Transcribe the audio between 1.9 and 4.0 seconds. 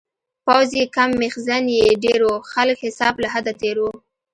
ډیر و-خلکه حساب له حده تېر و